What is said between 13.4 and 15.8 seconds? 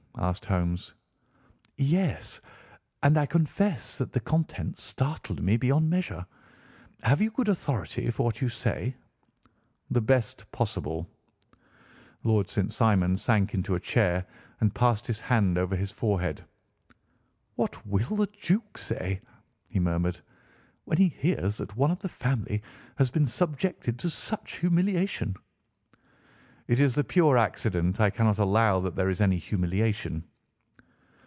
into a chair and passed his hand over